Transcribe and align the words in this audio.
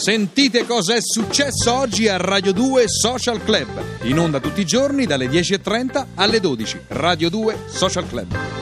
Sentite 0.00 0.64
cosa 0.64 0.94
è 0.94 0.98
successo 1.02 1.74
oggi 1.74 2.08
a 2.08 2.16
Radio 2.16 2.54
2 2.54 2.88
Social 2.88 3.44
Club. 3.44 3.68
In 4.04 4.18
onda 4.18 4.40
tutti 4.40 4.62
i 4.62 4.64
giorni 4.64 5.04
dalle 5.04 5.26
10.30 5.26 6.06
alle 6.14 6.40
12. 6.40 6.84
Radio 6.88 7.28
2 7.28 7.64
Social 7.66 8.08
Club. 8.08 8.59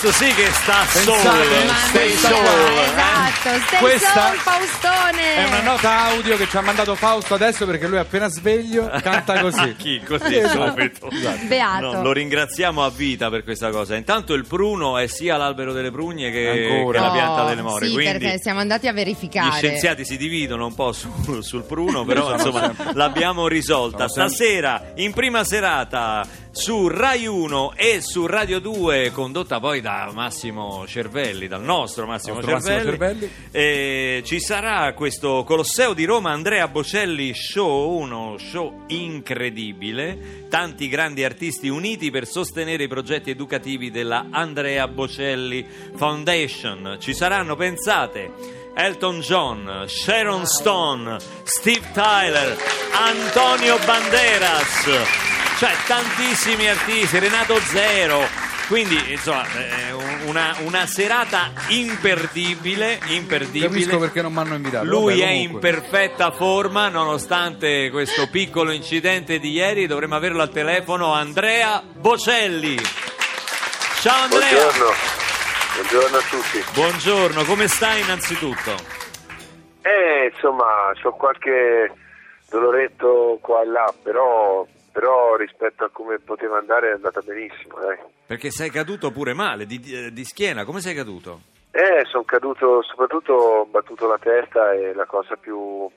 Questo 0.00 0.24
sì 0.24 0.32
che 0.32 0.46
sta 0.52 0.86
Pensate, 0.92 1.68
stay 1.88 2.08
questa 2.08 2.28
soul. 2.28 2.42
qua- 2.44 2.82
Esatto, 2.84 3.66
stai 3.66 3.80
Questa 3.80 4.12
soul 4.12 4.36
Faustone. 4.36 5.34
È 5.34 5.44
una 5.44 5.60
nota 5.62 5.98
audio 6.04 6.36
che 6.36 6.48
ci 6.48 6.56
ha 6.56 6.60
mandato 6.60 6.94
Fausto 6.94 7.34
adesso 7.34 7.66
perché 7.66 7.88
lui 7.88 7.98
appena 7.98 8.28
sveglio 8.28 8.88
canta 9.02 9.40
così. 9.40 9.74
Chi 9.76 10.00
così 10.06 10.36
Esatto. 10.36 10.68
subito? 10.68 11.08
Beato. 11.48 11.92
No, 11.96 12.02
lo 12.02 12.12
ringraziamo 12.12 12.84
a 12.84 12.90
vita 12.90 13.28
per 13.28 13.42
questa 13.42 13.70
cosa. 13.70 13.96
Intanto 13.96 14.34
il 14.34 14.46
pruno 14.46 14.98
è 14.98 15.08
sia 15.08 15.36
l'albero 15.36 15.72
delle 15.72 15.90
prugne 15.90 16.30
che, 16.30 16.84
che 16.92 16.98
la 16.98 17.10
pianta 17.10 17.44
delle 17.46 17.62
more. 17.62 17.84
Sì, 17.86 17.92
quindi 17.92 18.18
perché 18.18 18.38
siamo 18.38 18.60
andati 18.60 18.86
a 18.86 18.92
verificare. 18.92 19.48
gli 19.48 19.52
scienziati 19.54 20.04
si 20.04 20.16
dividono 20.16 20.66
un 20.66 20.74
po' 20.76 20.92
su- 20.92 21.40
sul 21.40 21.64
pruno, 21.64 22.04
però 22.04 22.34
insomma 22.34 22.72
l'abbiamo 22.92 23.48
risolta. 23.48 24.06
Stasera, 24.06 24.92
in 24.94 25.12
prima 25.12 25.42
serata, 25.42 26.24
su 26.50 26.88
Rai 26.88 27.26
1 27.26 27.74
e 27.76 28.00
su 28.00 28.26
Radio 28.26 28.58
2, 28.58 29.10
condotta 29.12 29.60
poi 29.60 29.80
da 29.80 30.10
Massimo 30.12 30.86
Cervelli, 30.86 31.46
dal 31.46 31.62
nostro 31.62 32.06
Massimo, 32.06 32.36
Nostro 32.36 32.52
Massimo 32.54 32.78
Cervelli, 32.80 33.20
Cervelli. 33.20 33.30
eh, 33.50 34.22
ci 34.24 34.40
sarà 34.40 34.92
questo 34.94 35.44
Colosseo 35.44 35.94
di 35.94 36.04
Roma 36.04 36.32
Andrea 36.32 36.66
Bocelli 36.68 37.34
Show, 37.34 37.98
uno 37.98 38.36
show 38.38 38.84
incredibile, 38.88 40.46
tanti 40.48 40.88
grandi 40.88 41.24
artisti 41.24 41.68
uniti 41.68 42.10
per 42.10 42.26
sostenere 42.26 42.84
i 42.84 42.88
progetti 42.88 43.30
educativi 43.30 43.90
della 43.90 44.26
Andrea 44.30 44.88
Bocelli 44.88 45.66
Foundation. 45.94 46.96
Ci 46.98 47.14
saranno, 47.14 47.54
pensate, 47.56 48.30
Elton 48.74 49.20
John, 49.20 49.84
Sharon 49.86 50.46
Stone, 50.46 51.16
Steve 51.42 51.90
Tyler, 51.92 52.56
Antonio 52.92 53.76
Banderas, 53.84 55.37
cioè 55.58 55.72
tantissimi 55.86 56.68
artisti, 56.68 57.18
Renato 57.18 57.56
Zero. 57.56 58.20
Quindi, 58.68 59.10
insomma, 59.10 59.44
è 59.44 59.92
una, 60.26 60.54
una 60.60 60.86
serata 60.86 61.52
imperdibile, 61.68 63.00
imperdibile. 63.06 63.66
Capisco 63.66 63.98
perché 63.98 64.22
non 64.22 64.32
mi 64.32 64.38
hanno 64.38 64.54
invitato. 64.54 64.84
Lui 64.84 65.18
Vabbè, 65.18 65.30
è 65.30 65.32
in 65.32 65.58
perfetta 65.58 66.30
forma 66.30 66.88
nonostante 66.88 67.90
questo 67.90 68.28
piccolo 68.28 68.70
incidente 68.70 69.38
di 69.38 69.50
ieri. 69.50 69.86
Dovremmo 69.86 70.14
averlo 70.14 70.42
al 70.42 70.50
telefono 70.50 71.12
Andrea 71.12 71.82
Bocelli. 71.82 72.76
Ciao 74.00 74.24
Andrea. 74.24 74.50
Buongiorno, 74.50 74.94
buongiorno 75.74 76.16
a 76.16 76.22
tutti. 76.30 76.64
Buongiorno, 76.72 77.44
come 77.44 77.66
stai 77.66 78.00
innanzitutto? 78.02 78.74
Eh, 79.82 80.30
insomma, 80.32 80.92
ho 81.02 81.16
qualche 81.16 81.90
doloretto 82.50 83.38
qua 83.40 83.62
e 83.62 83.66
là, 83.66 83.92
però, 84.02 84.66
però 84.98 85.36
rispetto 85.36 85.84
a 85.84 85.90
come 85.90 86.18
poteva 86.18 86.58
andare 86.58 86.88
è 86.88 86.92
andata 86.94 87.20
benissimo. 87.20 87.78
Eh, 87.88 87.98
Perché 88.26 88.50
sei 88.50 88.68
caduto 88.68 89.12
pure 89.12 89.32
male, 89.32 89.64
di, 89.64 89.78
di- 89.78 90.12
di 90.12 90.24
schiena, 90.24 90.64
come 90.64 90.80
sei 90.80 90.94
caduto? 90.94 91.42
eh 91.70 92.04
sono 92.10 92.24
caduto, 92.24 92.82
soprattutto 92.82 93.32
ho 93.34 93.64
battuto 93.66 94.08
la 94.08 94.18
testa 94.18 94.72
e 94.72 94.92
la 94.94 95.04
cosa 95.04 95.36
più 95.36 95.88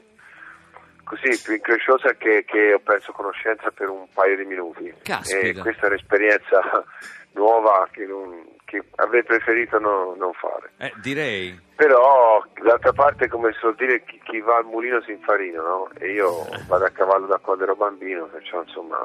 così, 1.03 1.41
più 1.43 1.53
incresciosa 1.55 2.09
è 2.11 2.17
che, 2.17 2.43
che 2.45 2.73
ho 2.73 2.79
perso 2.79 3.11
conoscenza 3.11 3.71
per 3.71 3.89
un 3.89 4.05
paio 4.13 4.35
di 4.37 4.45
minuti. 4.45 4.93
Caspita. 5.01 5.59
E 5.59 5.61
questa 5.63 5.85
è 5.85 5.89
un'esperienza 5.89 6.61
nuova 7.33 7.87
che, 7.91 8.05
non- 8.05 8.45
che 8.71 8.83
avrei 8.95 9.23
preferito 9.23 9.77
no- 9.79 10.15
non 10.17 10.31
fare. 10.33 10.71
Eh, 10.77 10.93
direi. 11.01 11.59
Però 11.75 12.43
d'altra 12.63 12.93
parte 12.93 13.27
come 13.27 13.51
si 13.53 13.59
suol 13.59 13.75
dire 13.75 14.03
chi, 14.05 14.19
chi 14.23 14.39
va 14.39 14.57
al 14.57 14.65
mulino 14.65 15.01
si 15.01 15.11
infarina, 15.11 15.61
no? 15.61 15.89
E 15.97 16.11
io 16.11 16.47
vado 16.67 16.85
a 16.85 16.89
cavallo 16.89 17.25
da 17.25 17.39
quando 17.39 17.63
ero 17.63 17.75
bambino, 17.75 18.25
perciò 18.31 18.61
insomma 18.61 18.99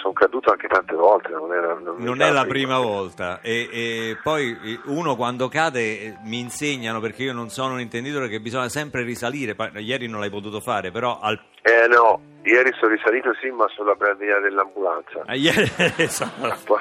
sono 0.00 0.12
caduto 0.12 0.50
anche 0.50 0.68
tante 0.68 0.94
volte, 0.94 1.30
non, 1.30 1.52
era, 1.52 1.74
non, 1.74 1.96
Non 1.98 2.22
è 2.22 2.30
la 2.30 2.44
prima 2.44 2.78
volta 2.78 3.40
e, 3.40 3.68
e 3.72 4.18
poi 4.22 4.56
eh, 4.62 4.80
uno 4.84 5.16
quando 5.16 5.48
cade 5.48 5.80
eh, 5.80 6.14
mi 6.24 6.38
insegnano 6.38 7.00
perché 7.00 7.24
io 7.24 7.32
non 7.32 7.48
sono 7.48 7.74
un 7.74 7.80
intenditore 7.80 8.28
che 8.28 8.38
bisogna 8.40 8.68
sempre 8.68 9.02
risalire, 9.02 9.56
ieri 9.78 10.06
non 10.06 10.20
l'hai 10.20 10.30
potuto 10.30 10.60
fare 10.60 10.92
però 10.92 11.18
al 11.20 11.40
Eh 11.62 11.88
no, 11.88 12.20
ieri 12.44 12.70
sono 12.78 12.92
risalito 12.92 13.34
sì, 13.40 13.50
ma 13.50 13.66
sulla 13.68 13.94
brandina 13.94 14.38
dell'ambulanza. 14.38 15.22
Ah, 15.26 15.34
ieri, 15.34 15.68
esatto. 15.96 16.78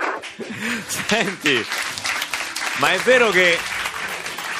Senti, 0.86 1.62
ma 2.80 2.94
è 2.94 2.98
vero 3.00 3.30
che 3.30 3.58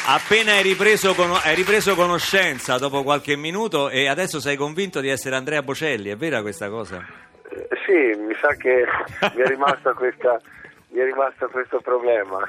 appena 0.08 0.54
hai 0.54 0.64
ripreso, 0.64 1.14
cono- 1.14 1.40
hai 1.42 1.56
ripreso 1.56 1.96
conoscenza 1.96 2.78
dopo 2.78 3.04
qualche 3.04 3.36
minuto 3.36 3.90
e 3.90 4.08
adesso 4.08 4.40
sei 4.40 4.56
convinto 4.56 5.00
di 5.00 5.10
essere 5.10 5.36
Andrea 5.36 5.62
Bocelli, 5.62 6.10
è 6.10 6.16
vera 6.16 6.42
questa 6.42 6.70
cosa? 6.70 7.06
eh, 7.52 7.68
sì, 7.86 8.20
mi 8.20 8.34
sa 8.40 8.54
che 8.56 8.86
mi 9.36 9.42
è 9.42 9.48
rimasta 9.48 9.94
questa... 9.94 10.40
Mi 10.94 11.00
è 11.00 11.06
rimasto 11.06 11.48
questo 11.48 11.80
problema. 11.80 12.40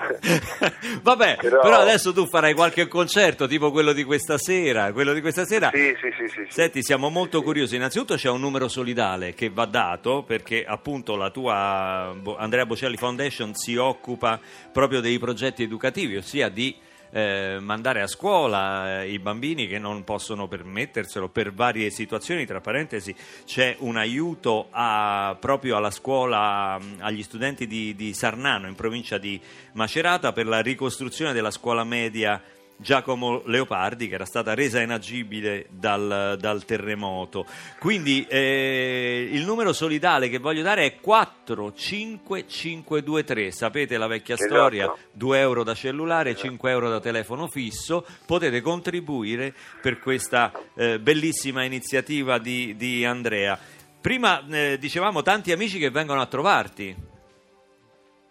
Vabbè, 1.01 1.37
però... 1.41 1.61
Però- 1.61 1.79
adesso 1.79 2.13
tu 2.13 2.27
farai 2.27 2.55
qualche 2.55 2.89
concerto 2.89 3.47
tipo 3.47 3.71
quello 3.71 3.93
di 3.93 4.03
questa 4.03 4.37
sera, 4.37 4.93
quello 4.93 5.13
di 5.13 5.21
questa 5.21 5.45
sera. 5.45 5.71
Sì, 5.73 5.95
sì, 6.01 6.11
sì, 6.19 6.27
sì. 6.27 6.45
sì. 6.49 6.53
Senti, 6.53 6.83
siamo 6.83 7.09
molto 7.09 7.41
curiosi. 7.43 7.77
Innanzitutto 7.77 8.17
c'è 8.17 8.29
un 8.29 8.41
numero 8.41 8.67
solidale 8.67 9.35
che 9.35 9.49
va 9.49 9.65
dato 9.67 10.25
perché 10.25 10.65
appunto 10.65 11.15
la 11.15 11.31
tua 11.31 12.13
Andrea 12.37 12.67
Bocelli 12.67 12.97
Foundation 12.97 13.55
si 13.55 13.77
occupa 13.77 14.41
proprio 14.73 15.01
dei 15.01 15.21
progetti 15.21 15.63
educativi, 15.63 16.17
ossia 16.17 16.49
di 16.49 16.77
eh, 17.13 17.59
mandare 17.61 18.01
a 18.01 18.07
scuola 18.07 19.03
eh, 19.03 19.13
i 19.13 19.19
bambini 19.19 19.67
che 19.67 19.79
non 19.79 20.03
possono 20.03 20.49
permetterselo 20.49 21.29
per 21.29 21.53
varie 21.53 21.91
situazioni. 21.91 22.47
Tra 22.47 22.61
parentesi, 22.61 23.15
c'è 23.45 23.77
un 23.81 23.99
aiuto 23.99 24.69
a- 24.71 25.37
proprio 25.39 25.77
alla 25.77 25.91
scuola, 25.91 26.81
agli 26.99 27.23
studenti 27.23 27.67
di, 27.67 27.95
di 27.95 28.15
Sarnano 28.15 28.67
in 28.67 28.75
provincia 28.75 29.19
di 29.19 29.39
Macerata 29.73 30.33
per 30.33 30.47
la 30.47 30.61
ricostruzione 30.61 31.33
della 31.33 31.51
scuola 31.51 31.85
media. 31.85 32.43
Giacomo 32.77 33.43
Leopardi 33.47 34.09
che 34.09 34.15
era 34.15 34.25
stata 34.25 34.55
resa 34.55 34.81
inagibile 34.81 35.67
dal, 35.71 36.37
dal 36.39 36.65
terremoto. 36.65 37.47
Quindi 37.79 38.27
eh, 38.29 39.29
il 39.31 39.45
numero 39.45 39.73
solidale 39.73 40.29
che 40.29 40.39
voglio 40.39 40.63
dare 40.63 40.85
è 40.87 41.01
45523. 41.01 43.51
Sapete 43.51 43.97
la 43.97 44.07
vecchia 44.07 44.35
Esatto. 44.35 44.53
storia? 44.53 44.95
2 45.13 45.39
euro 45.39 45.63
da 45.63 45.75
cellulare, 45.75 46.35
5 46.35 46.71
euro 46.71 46.89
da 46.89 47.01
telefono 47.01 47.49
fisso. 47.49 48.05
Potete 48.27 48.61
contribuire 48.61 49.55
per 49.81 49.99
questa 49.99 50.53
eh, 50.75 50.99
bellissima 50.99 51.65
iniziativa 51.65 52.39
di, 52.39 52.75
di 52.77 53.05
Andrea. 53.05 53.59
Prima 54.01 54.45
eh, 54.51 54.79
dicevamo 54.79 55.23
tanti 55.23 55.53
amici 55.53 55.79
che 55.79 55.91
vengono 55.91 56.21
a 56.21 56.27
trovarti. 56.27 56.95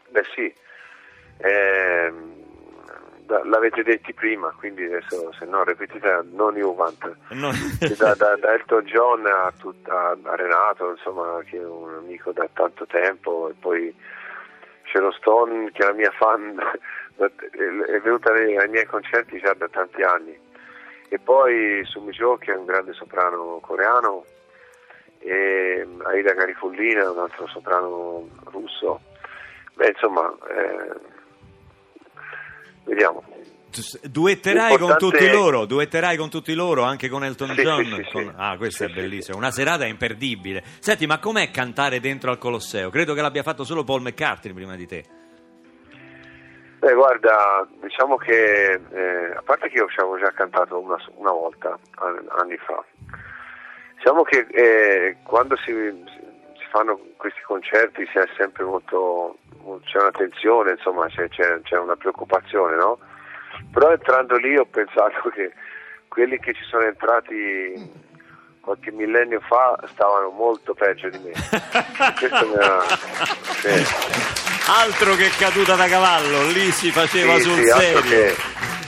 Beh 0.10 0.24
sì, 0.36 0.54
Ehm, 1.44 2.41
da- 3.26 3.44
l'avete 3.46 3.84
detti 3.84 4.14
prima, 4.14 4.54
quindi 4.58 4.84
adesso 4.86 5.32
se 5.34 5.46
no 5.46 5.64
ripetite 5.64 6.24
non 6.32 6.56
Juvent. 6.56 7.16
No- 7.30 7.52
Sì, 7.52 7.96
da, 7.98 8.14
da- 8.16 8.36
da 8.36 8.54
Elton 8.54 8.84
John 8.86 9.26
a, 9.26 9.52
tutta- 9.58 10.18
a 10.24 10.36
Renato, 10.36 10.90
insomma, 10.92 11.40
che 11.46 11.58
è 11.58 11.66
un 11.66 11.94
amico 11.96 12.32
da 12.32 12.48
tanto 12.54 12.86
tempo, 12.86 13.50
e 13.50 13.54
poi 13.60 13.94
Sharon 14.92 15.12
Stone, 15.14 15.72
che 15.72 15.84
è 15.84 15.88
la 15.88 15.94
mia 15.94 16.12
fan, 16.12 16.60
è 17.18 18.00
venuta 18.02 18.32
ai 18.34 18.58
ai 18.58 18.68
miei 18.70 18.86
concerti 18.86 19.40
già 19.40 19.54
da 19.54 19.68
tanti 19.70 20.02
anni. 20.02 20.38
E 21.10 21.20
poi 21.20 21.84
Sumi 21.86 22.12
Jo, 22.12 22.38
che 22.38 22.54
è 22.54 22.56
un 22.56 22.66
grande 22.66 22.94
soprano 22.94 23.60
coreano, 23.62 24.26
e 25.20 25.86
Aida 26.04 26.34
Garifullina, 26.34 27.12
un 27.12 27.20
altro 27.20 27.48
soprano 27.48 28.28
russo. 28.46 29.02
Beh, 29.76 29.90
insomma, 29.90 30.34
eh, 30.50 31.20
vediamo. 32.86 33.24
Duetterai 34.04 34.78
con 34.78 34.98
loro, 35.32 35.64
duetterai 35.66 36.18
con 36.18 36.30
tutti 36.30 36.54
loro, 36.54 36.84
anche 36.84 37.08
con 37.08 37.24
Elton 37.24 37.54
Sì, 37.56 37.62
John. 37.62 37.86
sì, 37.86 38.04
sì, 38.04 38.12
con-. 38.12 38.34
Ah, 38.36 38.58
questo 38.58 38.84
Sì, 38.84 38.90
è 38.92 38.94
sì, 38.94 39.00
bellissimo. 39.00 39.38
Una 39.38 39.52
serata 39.52 39.86
imperdibile. 39.86 40.62
Senti, 40.80 41.08
ma 41.08 41.20
com'è 41.20 41.50
cantare 41.52 42.02
dentro 42.02 42.32
al 42.32 42.38
Colosseo? 42.38 42.90
Credo 42.90 43.14
che 43.14 43.22
l'abbia 43.22 43.44
fatto 43.44 43.64
solo 43.64 43.86
Paul 43.86 44.02
McCartney 44.02 44.54
prima 44.54 44.76
di 44.76 44.88
te. 44.88 45.06
Beh, 46.80 46.94
guarda, 46.96 47.66
diciamo 47.82 48.18
che 48.18 48.72
eh, 48.74 49.32
a 49.38 49.42
parte 49.46 49.70
che 49.70 49.78
io 49.78 49.88
ci 49.88 50.00
avevo 50.00 50.18
già 50.20 50.32
cantato 50.32 50.78
una, 50.80 50.98
una 51.16 51.32
volta 51.32 51.78
an- 52.00 52.28
anni 52.40 52.58
fa, 52.58 52.84
diciamo 53.98 54.24
che 54.24 54.48
eh, 54.52 55.18
quando 55.24 55.56
si 55.58 55.72
fanno 56.72 56.98
questi 57.18 57.42
concerti 57.46 58.08
si 58.12 58.18
è 58.18 58.26
sempre 58.38 58.64
molto, 58.64 59.38
c'è 59.84 60.00
una 60.00 60.12
tensione, 60.12 60.72
insomma, 60.72 61.08
c'è, 61.08 61.28
c'è- 61.30 61.60
c'è 61.64 61.78
una 61.78 61.96
preoccupazione, 61.98 62.76
no? 62.78 62.98
Però 63.72 63.92
entrando 63.92 64.38
lì 64.38 64.58
ho 64.58 64.66
pensato 64.66 65.30
che 65.36 65.52
quelli 66.08 66.40
che 66.40 66.54
ci 66.54 66.64
sono 66.64 66.84
entrati 66.84 68.10
qualche 68.62 68.92
millennio 68.92 69.40
fa 69.42 69.78
stavano 69.88 70.30
molto 70.30 70.74
peggio 70.74 71.10
di 71.10 71.20
me. 71.20 71.32
Ha... 72.62 72.84
sì. 73.60 73.86
Altro 74.70 75.16
che 75.16 75.30
caduta 75.38 75.76
da 75.76 75.88
cavallo, 75.88 76.44
lì 76.52 76.72
si 76.72 76.92
faceva 76.92 77.36
Sì, 77.36 77.42
sul 77.42 77.64
sì, 77.64 77.70
altro 77.70 78.02
serio. 78.02 78.10
che, 78.34 78.36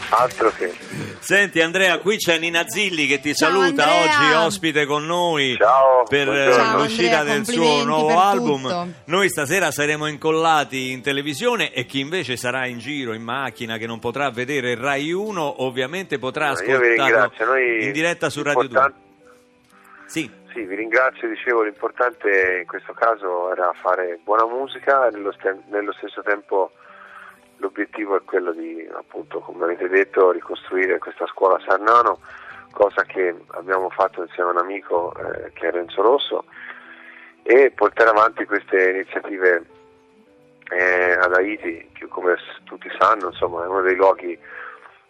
altro 0.09 0.51
che. 0.51 0.73
Senti 1.23 1.61
Andrea, 1.61 1.99
qui 1.99 2.17
c'è 2.17 2.37
Nina 2.37 2.67
Zilli 2.67 3.05
che 3.07 3.21
ti 3.21 3.33
Ciao, 3.33 3.49
saluta 3.49 3.85
Andrea. 3.85 4.03
oggi 4.03 4.45
ospite 4.45 4.85
con 4.85 5.05
noi 5.05 5.55
Ciao, 5.57 6.03
per 6.03 6.27
eh, 6.27 6.31
buongiorno. 6.33 6.53
Ciao, 6.63 6.77
l'uscita 6.81 7.17
Andrea, 7.19 7.35
del 7.35 7.45
suo 7.45 7.83
nuovo 7.85 8.19
album. 8.19 8.61
tutto. 8.63 8.87
Noi 9.05 9.29
stasera 9.29 9.71
saremo 9.71 10.07
incollati 10.07 10.91
in 10.91 11.01
televisione 11.01 11.71
e 11.71 11.85
chi 11.85 12.01
invece 12.01 12.35
sarà 12.35 12.65
in 12.67 12.79
giro 12.79 13.13
in 13.13 13.21
macchina 13.23 13.77
che 13.77 13.87
non 13.87 13.99
potrà 13.99 14.29
vedere 14.31 14.75
Rai 14.75 15.13
1 15.13 15.63
ovviamente 15.63 16.19
potrà 16.19 16.49
Io 16.49 16.55
vi 16.55 16.61
ascoltarlo 16.71 16.87
ringrazio. 17.05 17.45
Noi 17.45 17.83
in 17.85 17.91
diretta 17.93 18.29
su 18.29 18.43
Radio 18.43 18.67
2. 18.67 18.67
l'importan- 18.67 19.01
Sì. 20.05 20.29
Sì, 20.53 20.61
vi 20.65 20.75
ringrazio, 20.75 21.29
dicevo, 21.29 21.63
l'importante 21.63 22.59
in 22.59 22.67
questo 22.67 22.91
caso 22.93 23.49
era 23.51 23.71
fare 23.81 24.19
buona 24.25 24.45
musica 24.45 25.07
e 25.07 25.11
nello, 25.11 25.31
ste- 25.39 25.63
nello 25.71 25.93
stesso 25.93 26.21
tempo 26.21 26.71
l'obiettivo 27.63 28.17
è 28.17 28.23
quello 28.23 28.51
di, 28.51 28.87
appunto, 28.93 29.39
come 29.39 29.63
avete 29.63 29.87
detto, 29.87 30.31
ricostruire 30.31 30.99
questa 30.99 31.25
scuola 31.27 31.55
a 31.55 31.63
Sarnano, 31.65 32.19
cosa 32.71 33.03
che 33.03 33.33
abbiamo 33.51 33.89
fatto 33.89 34.21
insieme 34.21 34.49
a 34.49 34.53
un 34.53 34.59
amico 34.59 35.13
eh, 35.15 35.51
che 35.53 35.67
è 35.67 35.71
Renzo 35.71 36.01
Rosso, 36.01 36.43
e 37.41 37.71
portare 37.71 38.09
avanti 38.09 38.45
queste 38.45 38.91
iniziative 38.91 39.65
eh, 40.69 41.13
ad 41.13 41.33
Haiti, 41.33 41.89
che 41.93 42.07
come 42.07 42.35
tutti 42.65 42.89
sanno 42.99 43.27
insomma, 43.27 43.63
è 43.63 43.67
uno 43.67 43.81
dei 43.81 43.95
luoghi 43.95 44.37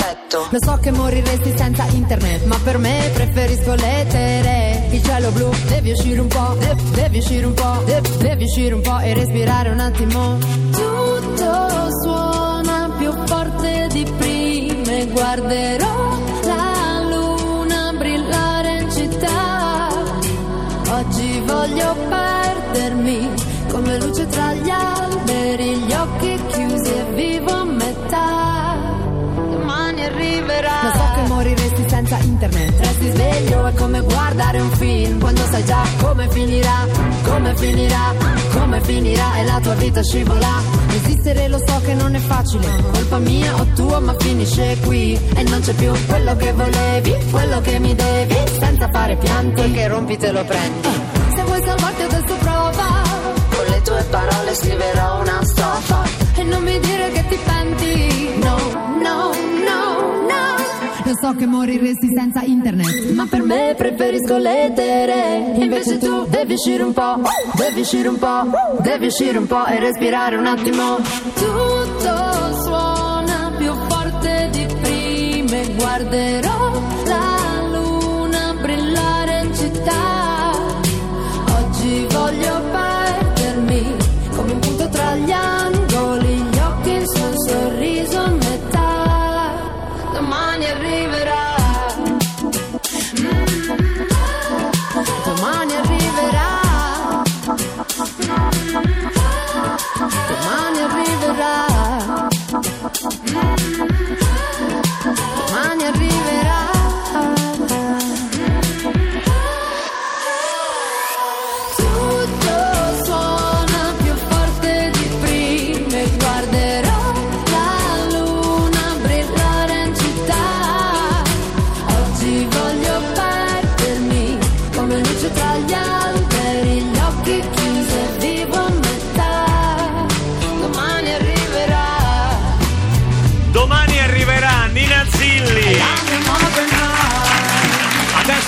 C'è 0.08 0.14
rispetto? 0.14 0.48
Lo 0.50 0.58
so 0.62 0.78
che 0.82 0.92
moriresti 0.92 1.54
senza 1.58 1.86
internet, 1.86 2.46
ma 2.46 2.58
per 2.64 2.78
me 2.78 3.12
preferisco 3.14 3.74
lettere. 3.76 4.88
Il 4.92 5.04
cielo 5.04 5.32
blu, 5.32 5.50
devi 5.68 5.92
uscire 5.92 6.20
un 6.22 6.28
po', 6.28 6.56
de- 6.58 6.76
devi 6.94 7.18
uscire 7.18 7.46
un 7.46 7.54
po', 7.54 7.84
de- 7.86 8.02
devi 8.20 8.44
uscire 8.46 8.74
un 8.74 8.82
po' 8.82 9.00
e 9.00 9.14
respirare 9.14 9.70
un 9.70 9.80
attimo. 9.80 10.38
Tutto 10.72 11.92
suona 12.02 12.90
più 12.98 13.12
forte 13.26 13.88
di 13.92 14.06
prima 14.18 14.92
e 14.92 15.08
guarderò 15.08 16.20
la 16.44 17.02
luna 17.10 17.94
brillare 17.98 18.82
in 18.82 18.92
città. 18.92 19.90
Oggi 20.90 21.42
voglio 21.46 21.96
perdermi 22.08 23.30
come 23.70 24.00
luce 24.00 24.26
tra 24.28 24.47
arriverà. 30.58 30.84
Lo 30.84 30.92
so 30.92 31.12
che 31.14 31.28
moriresti 31.28 31.84
senza 31.88 32.18
internet. 32.20 32.80
Resti 32.80 33.12
sveglio 33.12 33.66
è 33.68 33.74
come 33.74 34.02
guardare 34.02 34.60
un 34.60 34.72
film. 34.72 35.20
Quando 35.20 35.42
sai 35.50 35.66
già 35.66 35.84
come 36.02 36.30
finirà, 36.30 36.88
come 37.24 37.56
finirà, 37.56 38.14
come 38.54 38.82
finirà 38.82 39.36
e 39.38 39.44
la 39.44 39.60
tua 39.62 39.74
vita 39.76 40.04
scivola. 40.04 40.62
Resistere 40.88 41.48
lo 41.48 41.60
so 41.66 41.82
che 41.82 41.94
non 41.94 42.16
è 42.16 42.20
facile. 42.20 42.68
Colpa 42.92 43.18
mia 43.20 43.56
o 43.56 43.66
tua, 43.76 44.00
ma 44.00 44.16
finisce 44.18 44.78
qui. 44.84 45.20
E 45.36 45.44
non 45.44 45.62
c'è 45.62 45.74
più 45.74 45.92
quello 46.08 46.36
che 46.36 46.52
volevi, 46.54 47.16
quello 47.32 47.62
che 47.62 47.80
mi 47.80 47.96
devi. 47.96 48.36
Senza 48.60 48.90
fare 48.92 49.16
pianti. 49.16 49.62
Perché 49.62 49.88
rompi 49.88 50.18
te 50.18 50.32
lo 50.32 50.44
prendi. 50.44 51.17
So 61.28 61.36
che 61.36 61.46
moriresti 61.46 62.08
senza 62.16 62.42
internet. 62.42 63.12
Ma 63.12 63.28
per 63.30 63.44
me 63.44 63.74
preferisco 63.76 64.38
lettere 64.38 65.54
Invece 65.56 65.98
tu 65.98 66.26
devi 66.28 66.54
uscire 66.54 66.84
un 66.84 66.94
po' 66.94 67.22
Devi 67.54 67.82
uscire 67.82 68.08
un 68.08 68.18
po' 68.18 68.50
Devi 68.80 69.08
uscire 69.08 69.38
un 69.38 69.48
po' 69.48 69.66
e 69.66 69.80
respirare 69.80 70.38
un 70.38 70.46
attimo. 70.46 70.96
Tutto 71.34 72.62
suona 72.64 73.52
più 73.58 73.74
forte 73.90 74.50
di 74.52 74.68
prima 74.82 75.58
E 75.58 75.74
guarderò 75.76 76.82
la 77.06 77.68
luna 77.72 78.54
brillare 78.62 79.42
in 79.44 79.56
città 79.56 80.17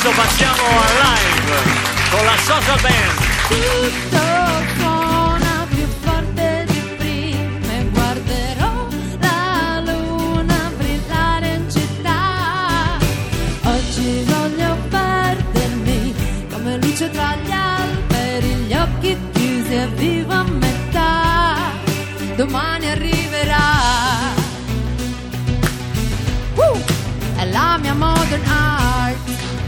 Adesso 0.02 0.16
passiamo 0.16 0.64
al 0.64 0.96
live 0.96 2.10
con 2.10 2.24
la 2.24 2.38
social 2.38 2.80
band. 2.80 4.49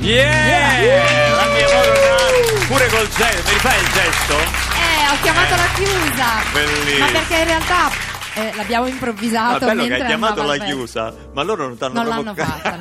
Yeah! 0.01 1.35
La 1.35 1.45
mia 1.53 1.67
modern 1.75 2.65
pure 2.67 2.87
col 2.87 3.07
gesto, 3.09 3.47
mi 3.47 3.53
rifai 3.53 3.79
il 3.81 3.91
gesto? 3.91 4.33
Eh, 4.33 5.11
ho 5.11 5.21
chiamato 5.21 5.55
la 5.55 5.67
chiusa. 5.75 6.51
Bellissimo. 6.53 7.05
Ma 7.05 7.11
perché 7.11 7.35
in 7.37 7.43
realtà 7.45 7.89
eh, 8.33 8.55
l'abbiamo 8.55 8.87
improvvisato 8.87 9.65
Ma 9.65 9.73
bello 9.73 9.85
che 9.85 9.93
hai 9.93 10.05
chiamato 10.05 10.41
la 10.43 10.57
chiusa, 10.57 11.13
ma 11.33 11.43
loro 11.43 11.67
non 11.67 11.77
t'hanno 11.77 11.93
Non 12.01 12.07
l'hanno 12.07 12.33
fatta, 12.33 12.75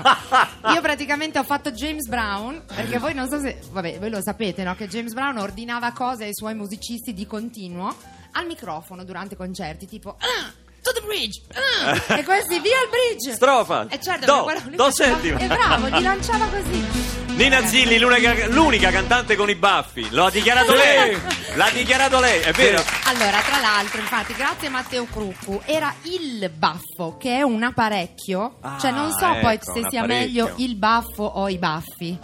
no. 0.62 0.72
Io 0.72 0.80
praticamente 0.80 1.38
ho 1.38 1.44
fatto 1.44 1.70
James 1.72 2.06
Brown, 2.08 2.62
perché 2.74 2.98
voi 2.98 3.12
non 3.12 3.28
so 3.28 3.38
se, 3.38 3.60
vabbè, 3.70 3.98
voi 3.98 4.08
lo 4.10 4.22
sapete, 4.22 4.62
no? 4.62 4.74
Che 4.74 4.88
James 4.88 5.12
Brown 5.12 5.36
ordinava 5.38 5.92
cose 5.92 6.24
ai 6.24 6.34
suoi 6.34 6.54
musicisti 6.54 7.12
di 7.12 7.26
continuo 7.26 7.94
al 8.32 8.46
microfono 8.46 9.04
durante 9.04 9.34
i 9.34 9.36
concerti, 9.36 9.86
tipo 9.86 10.16
"Ah, 10.18 10.50
to 10.82 10.92
the 10.92 11.00
bridge, 11.04 11.40
ah", 11.54 12.16
e 12.18 12.24
questi 12.24 12.60
via 12.60 12.80
il 12.82 12.88
bridge. 12.90 13.34
Strofa. 13.34 13.86
E 13.88 14.00
certo, 14.00 14.26
Do, 14.26 14.42
quello- 14.44 14.62
do 14.74 14.90
settima. 14.92 15.38
E 15.38 15.46
bravo, 15.46 15.88
gli 15.88 16.02
lanciava 16.02 16.46
così. 16.46 17.08
Nina 17.40 17.64
Zilli, 17.66 17.98
l'unica, 17.98 18.48
l'unica 18.48 18.90
cantante 18.90 19.34
con 19.34 19.48
i 19.48 19.54
baffi. 19.54 20.08
Lo 20.10 20.26
ha 20.26 20.30
dichiarato 20.30 20.74
lei. 20.74 21.18
L'ha 21.54 21.70
dichiarato 21.72 22.20
lei, 22.20 22.40
è 22.40 22.52
vero? 22.52 22.82
Allora, 23.04 23.40
tra 23.40 23.58
l'altro, 23.58 23.98
infatti, 24.00 24.34
grazie 24.34 24.68
a 24.68 24.70
Matteo 24.70 25.06
Cruccu, 25.06 25.62
era 25.64 25.94
il 26.02 26.50
baffo, 26.50 27.16
che 27.18 27.36
è 27.38 27.42
un 27.42 27.62
apparecchio, 27.62 28.58
Ah, 28.60 28.76
cioè 28.78 28.90
non 28.90 29.10
so 29.12 29.26
poi 29.40 29.54
ecco, 29.54 29.72
se 29.72 29.78
un 29.80 29.88
sia 29.88 30.04
meglio 30.04 30.52
il 30.56 30.76
baffo 30.76 31.22
o 31.22 31.48
i 31.48 31.56
baffi. 31.56 32.18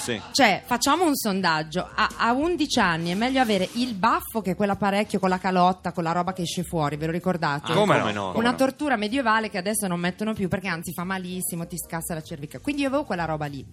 Sì. 0.00 0.20
Cioè, 0.32 0.62
facciamo 0.64 1.04
un 1.04 1.14
sondaggio. 1.14 1.88
A, 1.94 2.08
a 2.16 2.32
11 2.32 2.78
anni 2.80 3.10
è 3.10 3.14
meglio 3.14 3.40
avere 3.40 3.68
il 3.74 3.94
baffo 3.94 4.40
che 4.40 4.54
quell'apparecchio 4.54 5.18
con 5.18 5.28
la 5.28 5.38
calotta, 5.38 5.92
con 5.92 6.02
la 6.04 6.12
roba 6.12 6.32
che 6.32 6.42
esce 6.42 6.62
fuori, 6.62 6.96
ve 6.96 7.06
lo 7.06 7.12
ricordate? 7.12 7.72
Ah, 7.72 7.74
Come 7.74 7.98
come 8.00 8.12
no? 8.12 8.32
Una 8.36 8.54
tortura 8.54 8.96
medievale 8.96 9.50
che 9.50 9.58
adesso 9.58 9.86
non 9.86 10.00
mettono 10.00 10.32
più 10.32 10.48
perché 10.48 10.68
anzi 10.68 10.92
fa 10.92 11.04
malissimo, 11.04 11.66
ti 11.66 11.76
scassa 11.76 12.14
la 12.14 12.22
cervica. 12.22 12.58
Quindi 12.58 12.82
io 12.82 12.88
avevo 12.88 13.04
quella 13.04 13.24
roba 13.26 13.44
lì. 13.46 13.64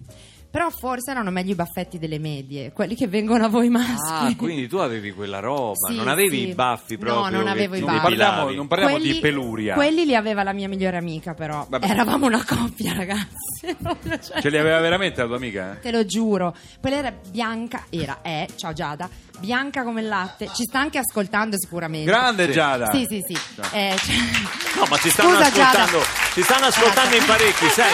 Però 0.50 0.70
forse 0.70 1.10
erano 1.10 1.30
meglio 1.30 1.52
i 1.52 1.54
baffetti 1.54 1.98
delle 1.98 2.18
medie, 2.18 2.72
quelli 2.72 2.94
che 2.94 3.06
vengono 3.06 3.44
a 3.44 3.48
voi 3.48 3.68
maschi. 3.68 4.32
Ah, 4.32 4.34
quindi 4.34 4.66
tu 4.66 4.76
avevi 4.76 5.12
quella 5.12 5.40
roba, 5.40 5.74
Sì, 5.90 5.94
non 5.96 6.08
avevi 6.08 6.38
sì. 6.38 6.48
i 6.48 6.54
baffi 6.54 6.94
No, 6.94 6.98
proprio? 7.00 7.36
non 7.36 7.44
che 7.44 7.50
avevo 7.50 7.74
i 7.76 7.80
baffi. 7.80 7.92
Non 7.92 8.00
parliamo, 8.02 8.50
non 8.52 8.66
parliamo 8.66 8.96
di 8.96 9.02
Quelli- 9.04 9.20
peluria. 9.20 9.74
Quelli 9.74 10.04
li 10.06 10.14
aveva 10.14 10.42
la 10.42 10.52
mia 10.54 10.66
migliore 10.66 10.96
amica, 10.96 11.34
però. 11.34 11.66
Vabbè. 11.68 11.86
Eravamo 11.86 12.24
una 12.26 12.42
coppia, 12.44 12.94
ragazzi. 12.94 13.36
Cioè- 13.78 14.40
Ce 14.40 14.48
li 14.50 14.56
aveva 14.56 14.80
veramente 14.80 15.20
la 15.20 15.26
tua 15.26 15.36
amica? 15.36 15.72
eh? 15.76 15.80
Te 15.80 15.90
lo 15.92 16.04
giuro. 16.06 16.54
Quella 16.80 16.96
era 16.96 17.12
bianca, 17.30 17.84
era, 17.90 18.20
è, 18.22 18.46
ciao 18.56 18.72
Giada, 18.72 19.08
bianca 19.40 19.82
come 19.82 20.00
il 20.00 20.08
latte. 20.08 20.48
Ci 20.54 20.62
sta 20.62 20.78
anche 20.80 20.96
ascoltando 20.98 21.56
sicuramente. 21.58 22.10
Grande 22.10 22.48
Giada. 22.50 22.90
Sì, 22.90 23.04
sì, 23.06 23.22
sì. 23.26 23.36
Eh, 23.72 23.96
cioè- 23.98 24.16
No, 24.78 24.84
ma 24.88 24.96
ci 24.96 25.10
stanno 25.10 25.30
Scusa, 25.34 25.46
ascoltando, 25.46 25.98
Giada. 25.98 26.04
ci 26.32 26.42
stanno 26.42 26.66
ascoltando 26.66 27.16
in 27.16 27.24
parecchi, 27.26 27.68
sai? 27.68 27.92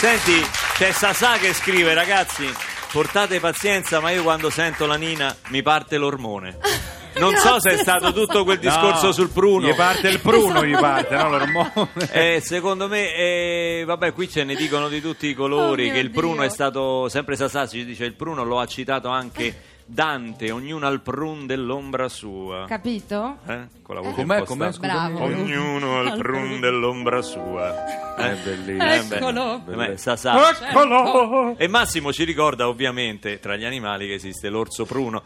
Senti, 0.00 0.40
c'è 0.76 0.92
Sasà 0.92 1.36
che 1.36 1.52
scrive, 1.52 1.92
ragazzi, 1.92 2.50
portate 2.90 3.38
pazienza, 3.38 4.00
ma 4.00 4.10
io 4.10 4.22
quando 4.22 4.48
sento 4.48 4.86
la 4.86 4.94
Nina 4.94 5.36
mi 5.48 5.60
parte 5.62 5.98
l'ormone. 5.98 6.56
Non 7.12 7.34
so 7.34 7.58
se 7.60 7.70
è 7.70 7.76
stato 7.76 8.12
tutto 8.12 8.44
quel 8.44 8.60
discorso 8.60 9.06
No, 9.06 9.12
sul 9.12 9.30
pruno. 9.30 9.66
Gli 9.66 9.74
parte 9.74 10.08
il 10.08 10.20
pruno, 10.20 10.64
gli 10.64 10.78
parte, 10.78 11.16
no? 11.16 11.28
L'ormone. 11.28 11.90
Eh, 12.12 12.40
secondo 12.40 12.86
me, 12.86 13.12
eh, 13.14 13.82
vabbè, 13.84 14.12
qui 14.12 14.30
ce 14.30 14.44
ne 14.44 14.54
dicono 14.54 14.88
di 14.88 15.00
tutti 15.02 15.26
i 15.26 15.34
colori. 15.34 15.82
Oh 15.82 15.84
mio 15.86 15.94
che 15.94 15.98
il 15.98 16.10
pruno 16.10 16.34
Dio. 16.36 16.44
è 16.44 16.48
stato 16.48 17.08
sempre 17.08 17.34
Sasà 17.34 17.66
ci 17.66 17.84
dice 17.84 18.04
il 18.04 18.14
pruno 18.14 18.44
lo 18.44 18.60
ha 18.60 18.66
citato 18.66 19.08
anche 19.08 19.62
Dante, 19.92 20.52
ognuno 20.52 20.86
al 20.86 21.00
prun 21.00 21.46
dell'ombra 21.46 22.08
sua. 22.08 22.64
Capito? 22.68 23.38
Eh? 23.44 23.66
Con 23.82 23.96
la 23.96 24.00
voce 24.02 24.14
Com'è, 24.14 24.44
com'è? 24.44 24.70
Bravo. 24.78 25.22
Ognuno 25.24 25.98
al 25.98 26.16
prun 26.16 26.60
dell'ombra 26.60 27.20
sua. 27.22 28.14
È 28.14 28.30
Eh? 28.30 28.34
bellissimo. 28.36 28.84
Eh, 28.84 29.16
Eccolo. 29.16 29.58
beh, 29.64 29.96
Sasà. 29.96 30.50
Eccolo! 30.50 31.56
E 31.58 31.66
Massimo 31.66 32.12
ci 32.12 32.22
ricorda 32.22 32.68
ovviamente 32.68 33.40
tra 33.40 33.56
gli 33.56 33.64
animali 33.64 34.06
che 34.06 34.14
esiste 34.14 34.48
l'orso 34.48 34.84
pruno. 34.86 35.22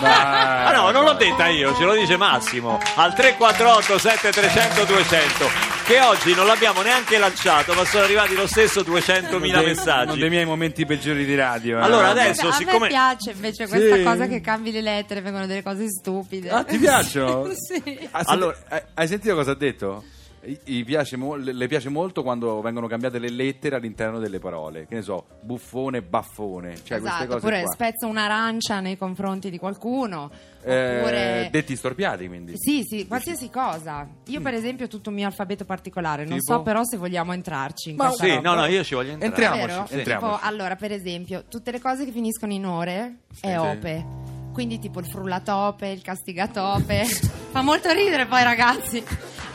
Ah, 0.00 0.66
Ah 0.68 0.72
no, 0.72 0.90
non 0.92 1.02
l'ho 1.04 1.14
detta 1.14 1.48
io, 1.48 1.74
ce 1.74 1.84
lo 1.84 1.94
dice 1.94 2.16
Massimo. 2.16 2.78
Al 2.94 3.14
348 3.14 3.98
7300 3.98 4.84
200 4.84 5.65
che 5.86 6.00
oggi 6.00 6.34
non 6.34 6.46
l'abbiamo 6.46 6.82
neanche 6.82 7.16
lanciato, 7.16 7.72
ma 7.74 7.84
sono 7.84 8.02
arrivati 8.04 8.34
lo 8.34 8.46
stesso 8.48 8.80
200.000 8.82 9.28
Uno 9.36 9.38
dei- 9.38 9.50
Uno 9.52 9.62
messaggi. 9.62 10.18
dei 10.18 10.28
miei 10.28 10.44
momenti 10.44 10.84
peggiori 10.84 11.24
di 11.24 11.34
radio. 11.36 11.78
eh. 11.78 11.82
Allora, 11.82 12.08
Vabbè, 12.08 12.20
adesso, 12.22 12.48
a 12.48 12.52
siccome- 12.52 12.78
me 12.80 12.88
piace 12.88 13.30
invece 13.30 13.68
questa 13.68 13.94
Sì. 13.96 14.02
cosa 14.02 14.26
che 14.26 14.40
cambi 14.40 14.72
le 14.72 14.80
lettere, 14.80 15.20
vengono 15.20 15.46
delle 15.46 15.62
cose 15.62 15.88
stupide. 15.88 16.50
Ah, 16.50 16.64
ti 16.64 16.78
piacciono? 16.78 17.48
sì. 17.54 18.08
Ah, 18.10 18.22
Allora- 18.26 18.56
eh, 18.70 18.84
hai 18.94 19.06
sentito 19.06 19.34
cosa 19.36 19.52
ha 19.52 19.54
detto? 19.54 20.02
Gli 20.42 20.84
piace 20.84 21.16
mo- 21.16 21.34
le 21.34 21.66
piace 21.66 21.88
molto 21.88 22.22
quando 22.22 22.60
vengono 22.60 22.86
cambiate 22.86 23.18
le 23.18 23.30
lettere 23.30 23.74
all'interno 23.76 24.20
delle 24.20 24.38
parole. 24.38 24.86
Che 24.86 24.94
ne 24.94 25.02
so, 25.02 25.26
buffone, 25.40 26.02
baffone. 26.02 26.76
Cioè 26.84 26.98
esatto, 26.98 27.36
oppure 27.36 27.62
qua. 27.62 27.72
spezzo 27.72 28.06
un'arancia 28.06 28.78
nei 28.78 28.96
confronti 28.96 29.50
di 29.50 29.58
qualcuno. 29.58 30.30
Eh, 30.62 30.98
Oppure... 31.00 31.48
detti 31.50 31.74
storpiati, 31.74 32.28
quindi. 32.28 32.52
Sì, 32.56 32.82
sì, 32.84 33.06
qualsiasi 33.08 33.50
cosa. 33.50 34.06
Io, 34.26 34.40
per 34.40 34.54
esempio, 34.54 34.84
ho 34.84 34.88
tutto 34.88 35.10
il 35.10 35.16
mio 35.16 35.26
alfabeto 35.26 35.64
particolare. 35.64 36.24
Non 36.24 36.38
Tipo? 36.38 36.54
so 36.54 36.62
però 36.62 36.84
se 36.84 36.96
vogliamo 36.96 37.32
entrarci 37.32 37.90
in 37.90 37.96
Ma 37.96 38.10
Sì, 38.12 38.28
roba. 38.28 38.40
no, 38.40 38.54
no, 38.60 38.66
io 38.66 38.84
ci 38.84 38.94
voglio 38.94 39.12
entrare. 39.12 39.32
Entriamoci, 39.34 39.66
Vero? 39.66 39.86
entriamoci. 39.90 40.32
Tipo, 40.34 40.46
allora, 40.46 40.76
per 40.76 40.92
esempio, 40.92 41.44
tutte 41.48 41.70
le 41.72 41.80
cose 41.80 42.04
che 42.04 42.12
finiscono 42.12 42.52
in 42.52 42.66
ore 42.66 43.16
è 43.40 43.48
sì. 43.50 43.54
ope. 43.54 44.04
Quindi 44.52 44.78
tipo 44.78 45.00
il 45.00 45.06
frullatope, 45.06 45.88
il 45.88 46.02
castigatope. 46.02 47.04
Fa 47.50 47.62
molto 47.62 47.90
ridere 47.92 48.26
poi 48.26 48.42
ragazzi. 48.42 49.04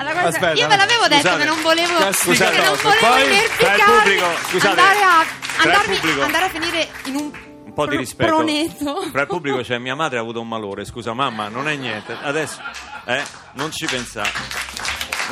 Allora, 0.01 0.21
Aspetta, 0.27 0.53
io 0.53 0.67
ve 0.67 0.75
l'avevo 0.75 1.07
detto 1.07 1.21
scusate. 1.27 1.37
che 1.37 1.45
non 1.45 1.61
volevo, 1.61 1.97
Castigatope. 1.99 2.57
che 2.57 2.63
non 2.65 2.77
volevo 2.81 2.99
Poi, 3.07 3.23
tra 3.57 3.75
il 3.75 3.83
pubblico, 3.83 4.25
scusate, 4.49 4.79
andare 4.81 4.99
a, 5.01 5.25
tra 5.61 5.63
il 5.63 5.69
andarmi- 5.77 6.21
andare 6.21 6.45
a 6.45 6.49
finire 6.49 6.89
in 7.05 7.15
un, 7.15 7.31
Un 7.65 7.73
po' 7.73 7.85
di 7.87 7.97
rispetto. 7.97 8.35
proneto. 8.35 9.01
Fra 9.11 9.21
il 9.21 9.27
pubblico 9.27 9.59
c'è 9.61 9.77
mia 9.77 9.93
madre 9.95 10.17
ha 10.17 10.21
avuto 10.21 10.41
un 10.41 10.47
malore. 10.47 10.85
Scusa, 10.85 11.13
mamma, 11.13 11.47
non 11.49 11.67
è 11.67 11.75
niente. 11.75 12.17
Adesso, 12.19 12.59
eh, 13.05 13.21
non 13.53 13.71
ci 13.71 13.85
pensare. 13.85 14.31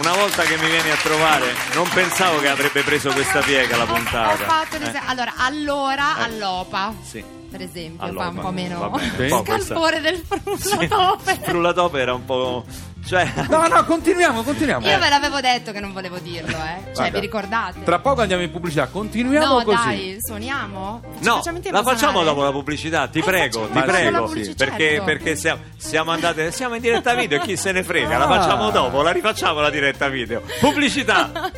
Una 0.01 0.13
volta 0.13 0.43
che 0.43 0.55
mi 0.57 0.67
vieni 0.69 0.91
a 0.91 0.95
trovare, 0.97 1.53
non 1.73 1.89
pensavo 1.89 2.39
che 2.39 2.47
avrebbe 2.47 2.83
preso 2.83 3.11
questa 3.11 3.39
piega 3.41 3.75
la 3.75 3.85
puntata. 3.85 4.63
Eh. 4.71 5.01
Allora, 5.07 5.33
allora, 5.37 6.17
Eh. 6.19 6.23
all'opa, 6.23 6.93
Sì. 7.01 7.21
per 7.51 7.61
esempio, 7.61 8.05
All'opa. 8.05 8.23
fa 8.25 8.29
un 8.29 8.39
po' 8.39 8.51
meno 8.51 8.79
Va 8.79 8.87
bene, 8.89 9.13
Sì. 9.17 9.27
po' 9.27 9.43
questa- 9.43 9.65
scalpore 9.73 9.99
del 9.99 10.23
frullatope. 10.25 11.33
Sì, 11.33 11.39
Frullatope 11.43 11.99
era 11.99 12.13
un 12.13 12.23
po'. 12.23 12.63
Cioè. 13.05 13.31
No, 13.49 13.67
no, 13.67 13.85
continuiamo, 13.85 14.43
continuiamo. 14.43 14.85
Io 14.87 14.99
ve 14.99 15.09
l'avevo 15.09 15.39
detto 15.41 15.71
che 15.71 15.79
non 15.79 15.93
volevo 15.93 16.17
dirlo, 16.19 16.55
eh. 16.57 16.93
Cioè, 16.93 17.09
vi 17.11 17.19
ricordate? 17.19 17.81
Tra 17.83 17.97
poco 17.99 18.21
andiamo 18.21 18.43
in 18.43 18.51
pubblicità, 18.51 18.87
continuiamo 18.87 19.57
no, 19.59 19.63
così. 19.63 19.83
dai, 19.85 20.17
suoniamo? 20.19 21.01
Ci 21.19 21.25
No, 21.25 21.35
facciamo 21.37 21.59
la 21.63 21.83
facciamo 21.83 21.97
suonare? 21.97 22.25
dopo 22.25 22.43
la 22.43 22.51
pubblicità, 22.51 23.07
ti 23.07 23.19
Eh, 23.19 23.23
prego, 23.23 23.67
ti 23.71 23.79
prego. 23.81 24.11
la 24.11 24.21
pubblicità, 24.23 24.65
Perché, 24.65 25.01
perché 25.03 25.35
siamo, 25.35 25.61
siamo 25.77 26.11
andate, 26.11 26.51
siamo 26.51 26.75
in 26.75 26.81
diretta 26.81 27.13
video 27.15 27.39
e 27.39 27.41
chi 27.41 27.57
se 27.57 27.71
ne 27.71 27.83
frega, 27.83 28.17
la 28.17 28.25
Ah. 28.27 28.39
facciamo 28.41 28.69
dopo, 28.69 29.01
la 29.01 29.11
rifacciamo 29.11 29.59
la 29.59 29.69
diretta 29.71 30.07
video. 30.09 30.41
Pubblicità! 30.59 31.31